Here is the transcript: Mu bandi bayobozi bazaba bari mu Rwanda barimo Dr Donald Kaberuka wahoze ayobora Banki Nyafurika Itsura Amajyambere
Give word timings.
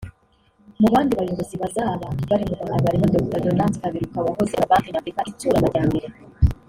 Mu 0.81 0.87
bandi 0.93 1.13
bayobozi 1.19 1.55
bazaba 1.63 2.07
bari 2.29 2.43
mu 2.49 2.53
Rwanda 2.57 2.85
barimo 2.87 3.07
Dr 3.13 3.39
Donald 3.45 3.75
Kaberuka 3.81 4.17
wahoze 4.25 4.51
ayobora 4.53 4.71
Banki 4.71 4.91
Nyafurika 4.93 5.27
Itsura 5.31 5.55
Amajyambere 5.57 6.07